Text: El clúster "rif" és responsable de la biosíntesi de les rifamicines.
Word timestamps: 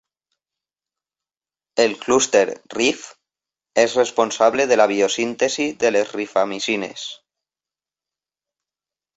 El 1.83 1.93
clúster 2.05 2.41
"rif" 2.77 3.03
és 3.83 3.93
responsable 3.99 4.67
de 4.73 4.79
la 4.81 4.89
biosíntesi 4.93 5.69
de 5.85 5.93
les 5.97 6.15
rifamicines. 6.19 7.05